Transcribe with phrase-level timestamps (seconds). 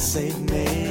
[0.00, 0.89] save me?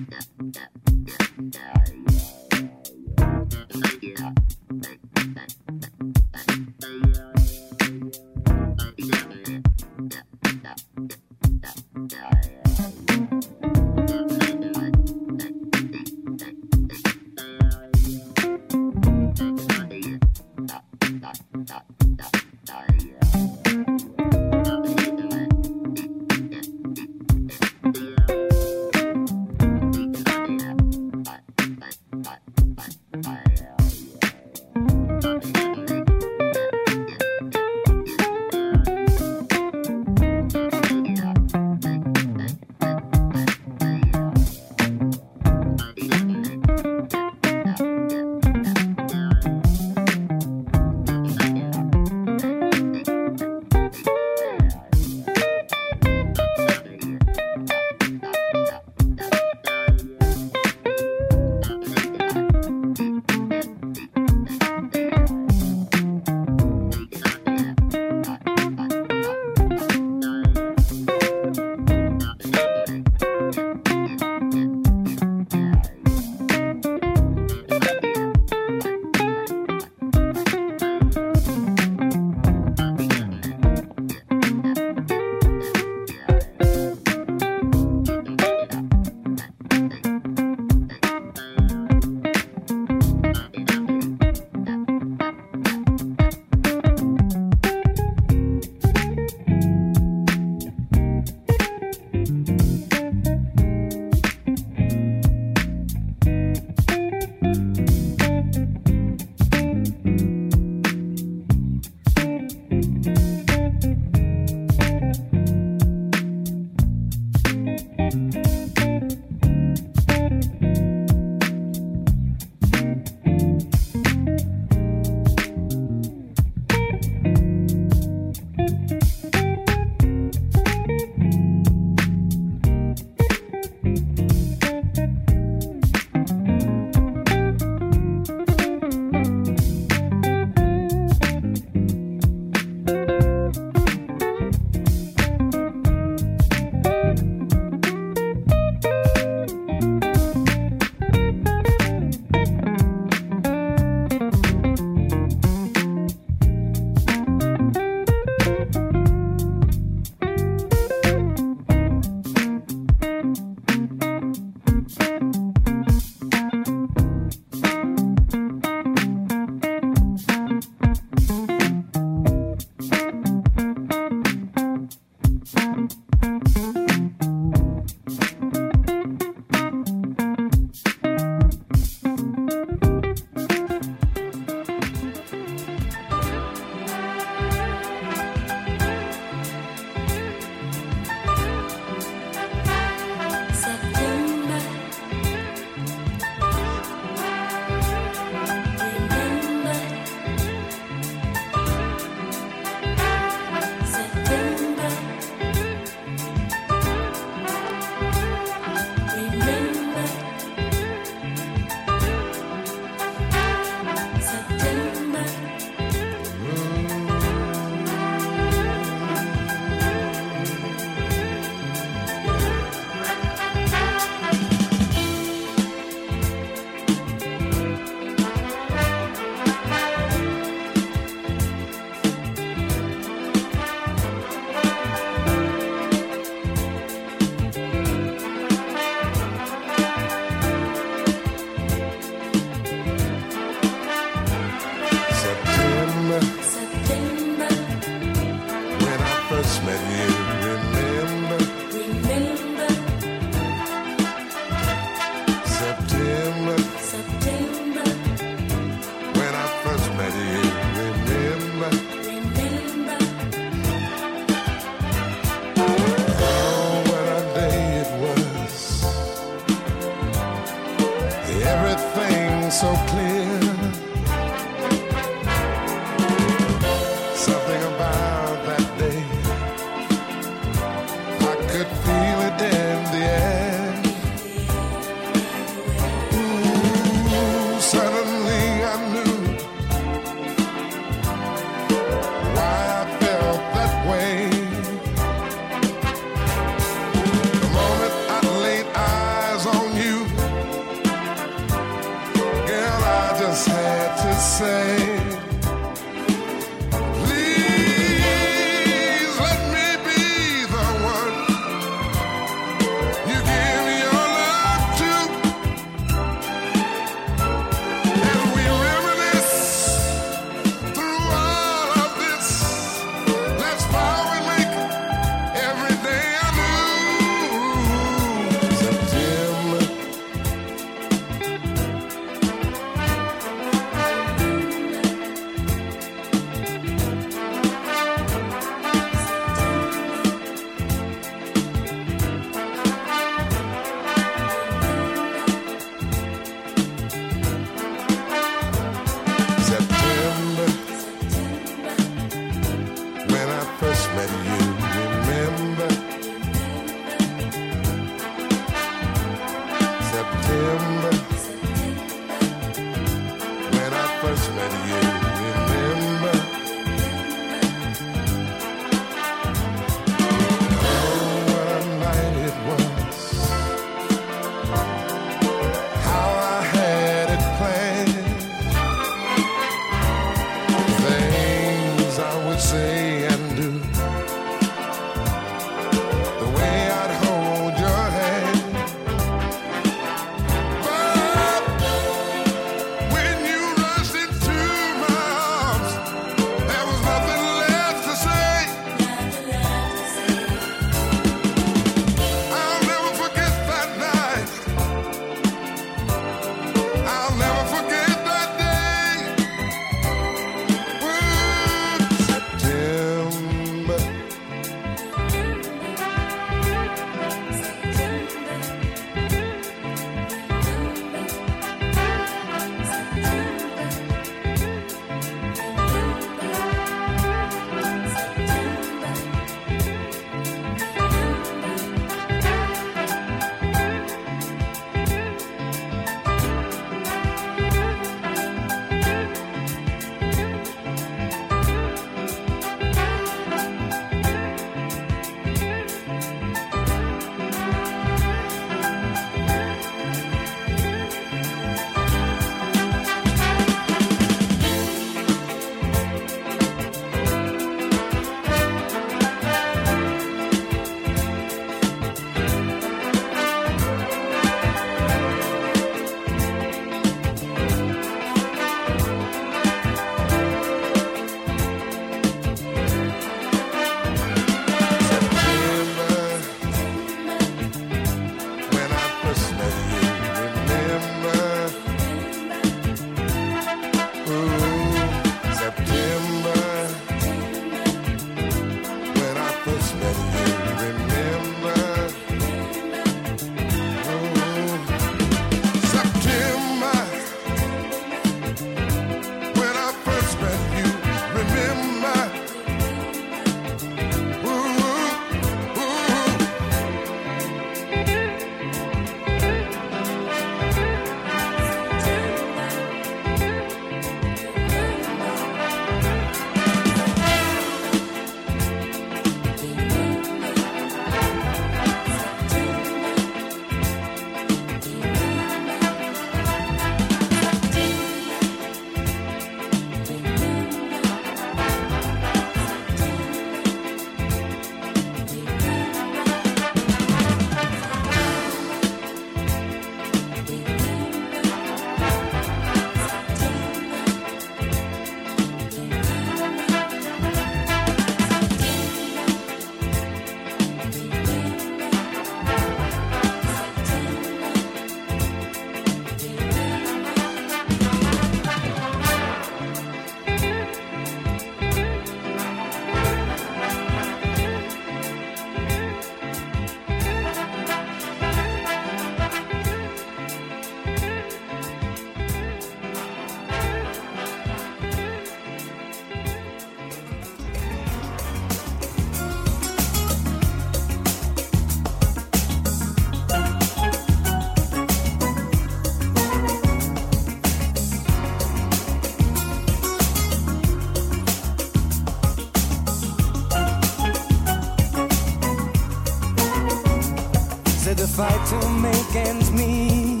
[597.68, 600.00] to the fight to make ends meet.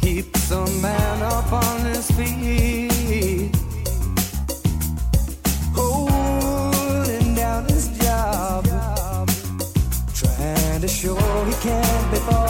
[0.00, 3.54] Keeps a man up on his feet.
[5.72, 8.66] Holding down his job.
[10.14, 12.45] Trying to show he can't be bought.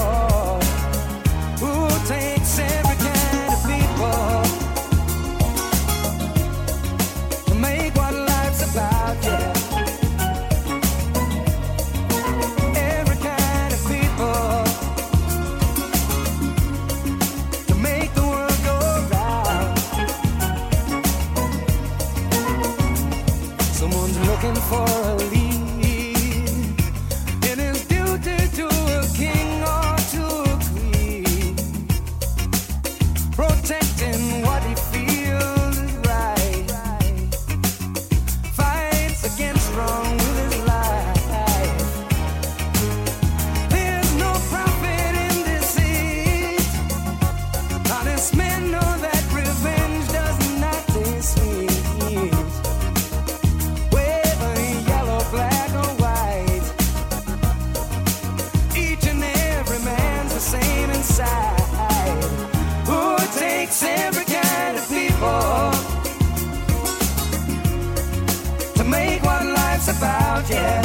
[70.37, 70.83] out, yeah.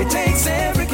[0.00, 0.85] It takes every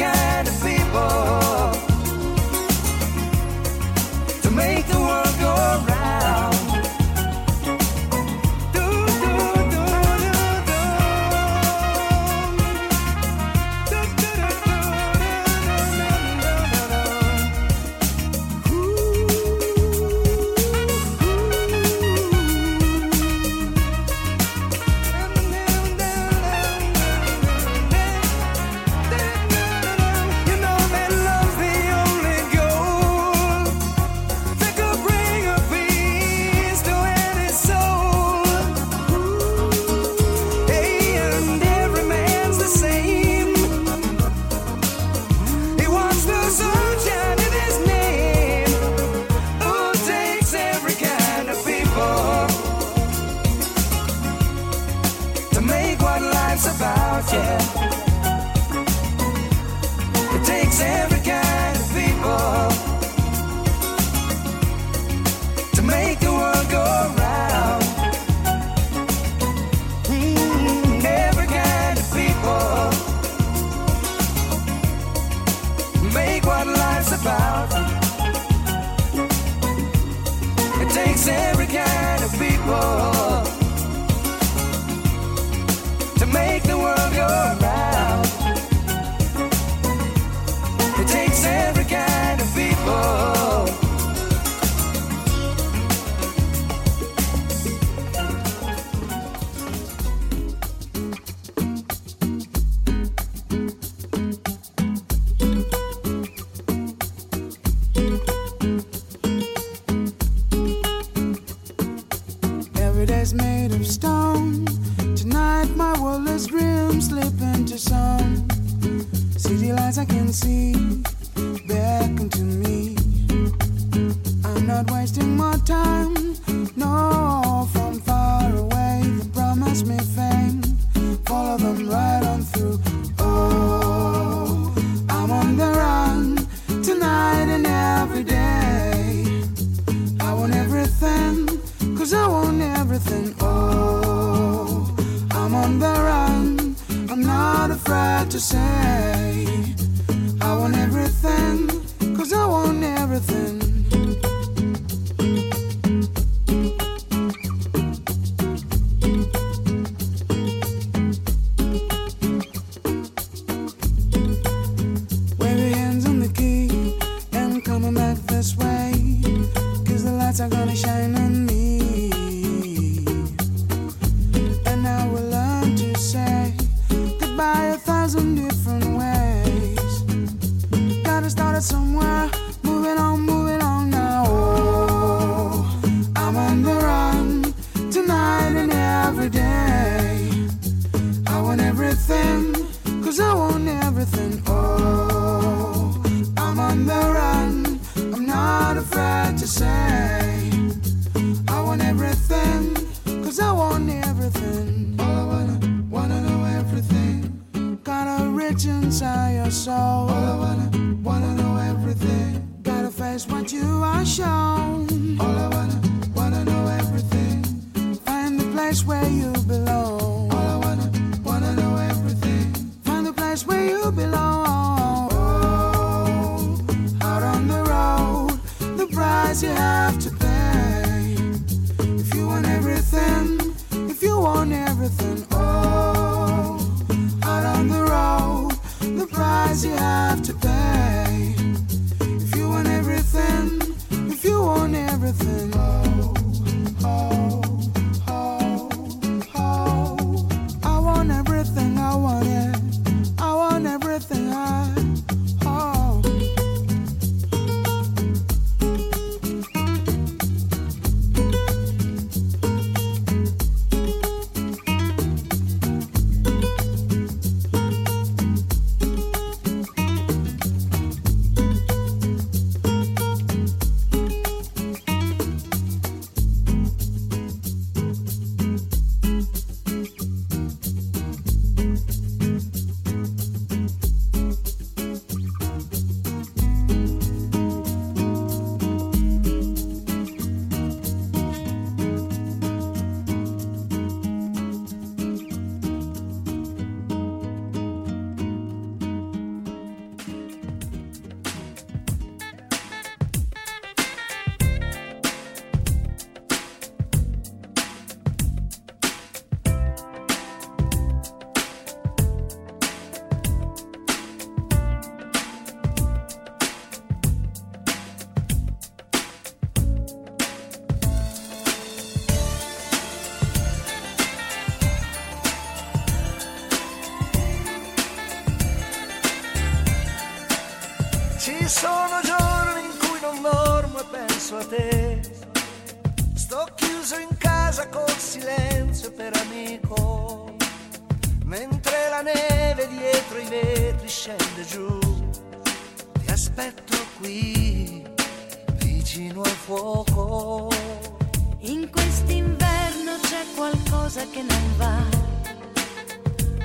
[353.73, 354.77] qualcosa che non va.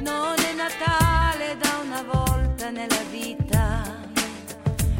[0.01, 3.83] Non è Natale da una volta nella vita.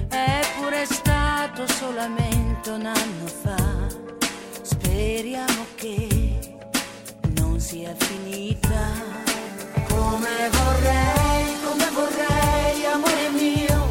[0.09, 3.57] È pure stato solamente un anno fa.
[4.63, 6.59] Speriamo che
[7.37, 8.83] non sia finita.
[9.89, 13.87] Come vorrei, come vorrei, amore mio.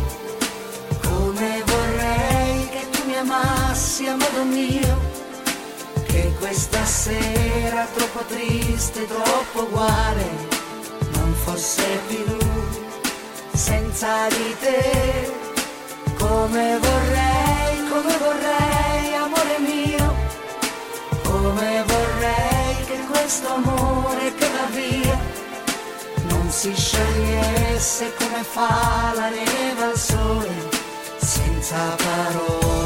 [1.02, 5.07] Come vorrei che tu mi amassi a modo mio
[6.40, 10.26] questa sera troppo triste, troppo uguale,
[11.14, 12.38] non fosse più
[13.54, 15.46] senza di te.
[16.18, 20.16] Come vorrei, come vorrei, amore mio,
[21.24, 25.20] come vorrei che questo amore che va via
[26.30, 30.70] non si sciogliesse come fa la neve al sole,
[31.20, 32.77] senza parole.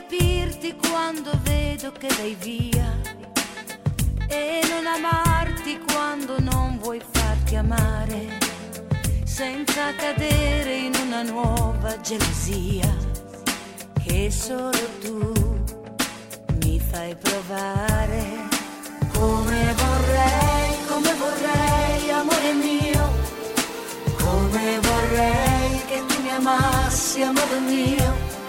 [0.00, 2.98] Capirti quando vedo che vai via
[4.28, 8.38] e non amarti quando non vuoi farti amare,
[9.24, 12.88] senza cadere in una nuova gelosia
[14.02, 15.32] che solo tu
[16.62, 18.48] mi fai provare.
[19.12, 23.10] Come vorrei, come vorrei, amore mio,
[24.16, 28.39] come vorrei che tu mi amassi a modo mio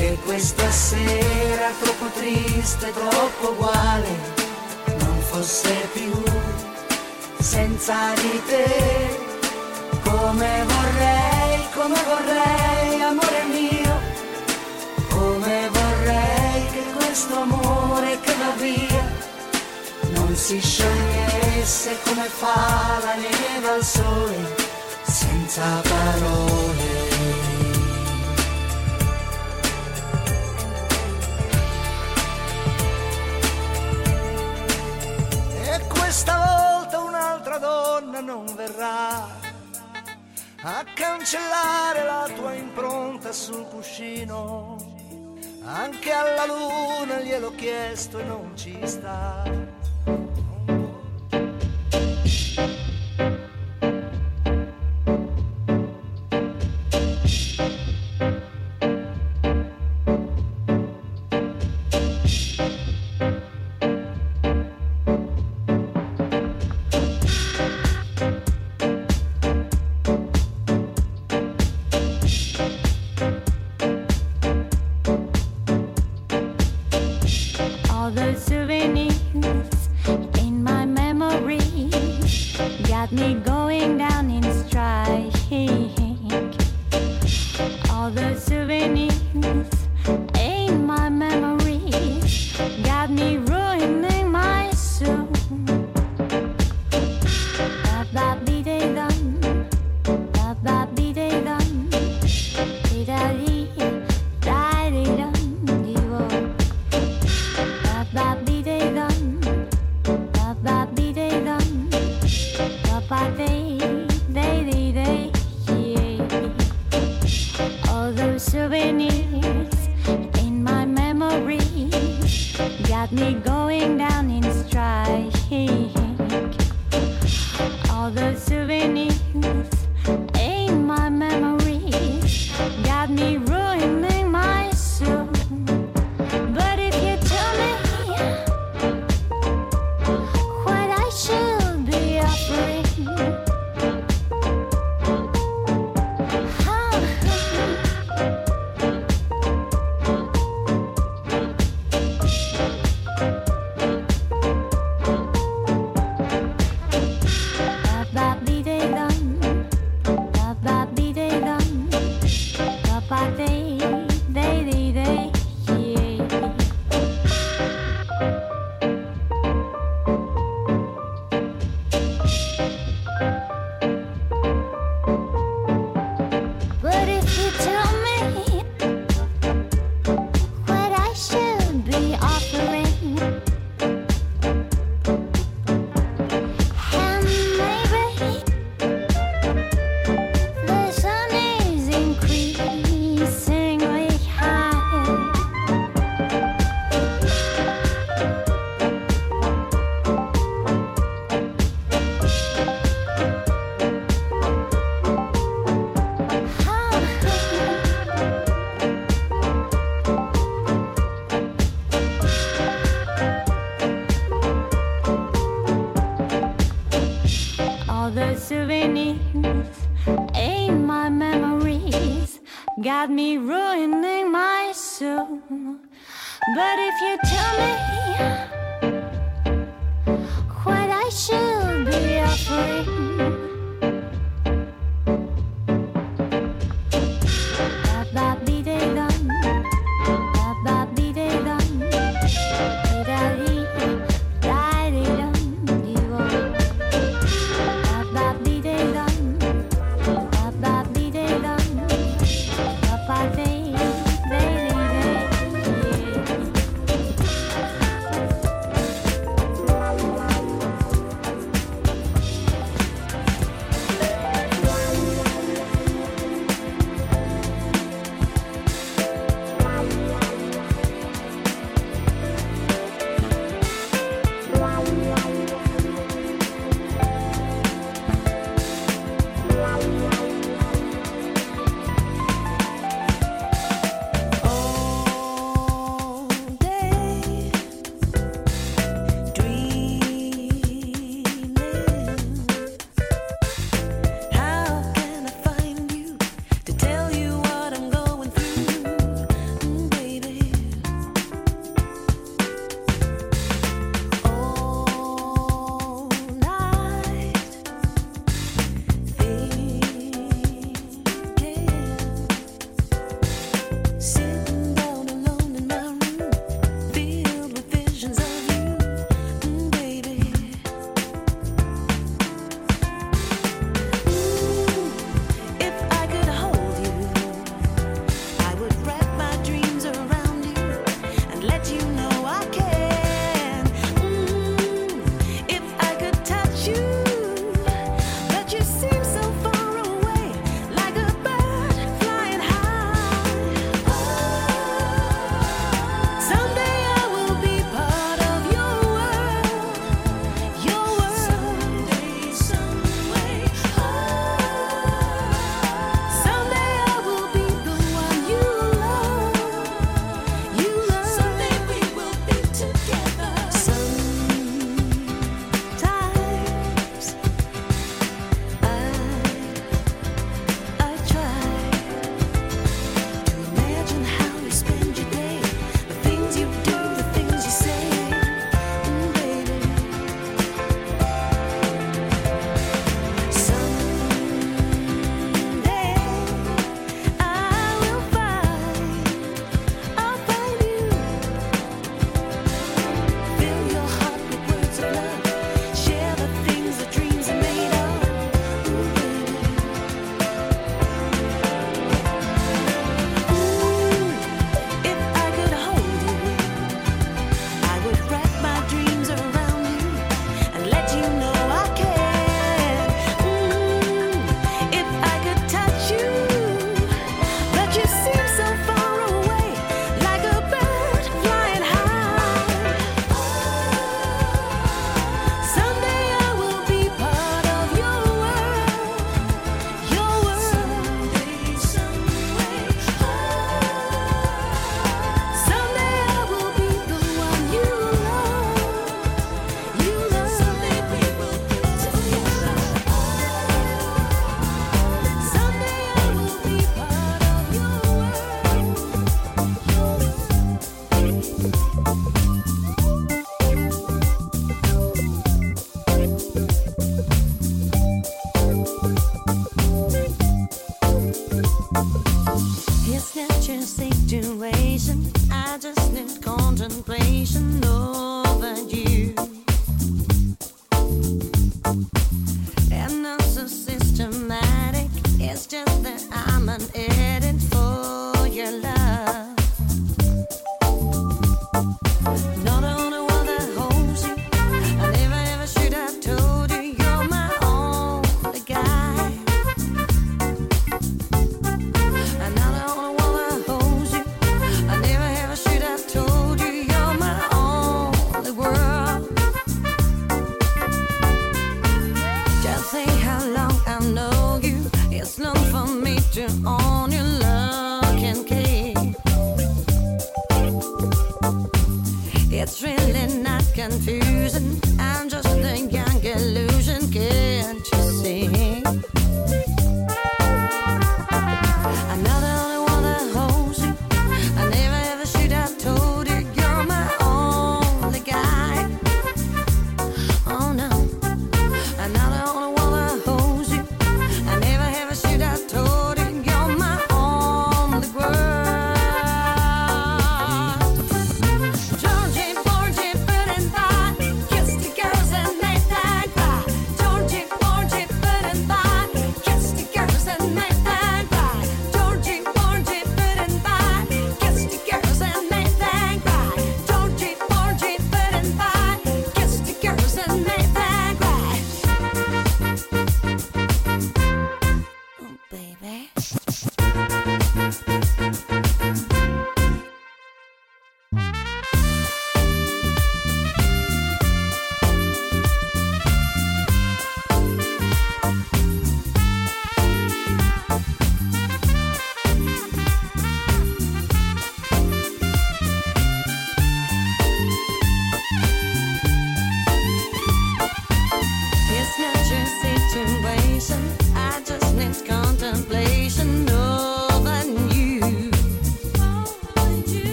[0.00, 4.08] che questa sera troppo triste, troppo uguale,
[4.98, 6.10] non fosse più
[7.38, 9.28] senza di te.
[10.02, 13.94] Come vorrei, come vorrei, amore mio,
[15.10, 19.04] come vorrei che questo amore che va via
[20.14, 24.54] non si sciogliesse come fa la neve al sole,
[25.04, 27.69] senza parole.
[36.20, 39.24] E questa volta un'altra donna non verrà
[40.62, 44.76] a cancellare la tua impronta sul cuscino.
[45.64, 49.44] Anche alla luna gliel'ho chiesto e non ci sta.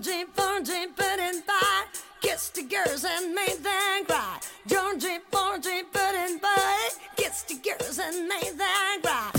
[0.00, 0.86] Georgie, Porgy,
[1.18, 1.84] and pie,
[2.20, 4.38] kissed the girls and made them cry.
[4.64, 9.37] Georgie, Porgy, and pie, kissed the girls and made them cry.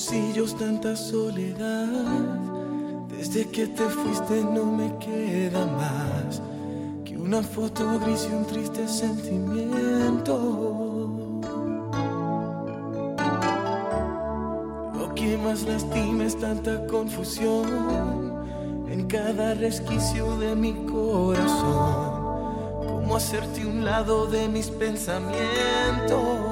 [0.00, 1.86] bolsillos tanta soledad.
[3.08, 6.40] Desde que te fuiste no me queda más
[7.04, 10.38] que una foto gris y un triste sentimiento.
[14.98, 17.66] Lo que más lastima es tanta confusión
[18.88, 22.30] en cada resquicio de mi corazón.
[22.86, 26.49] ¿Cómo hacerte un lado de mis pensamientos?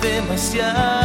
[0.00, 0.99] Demasiado.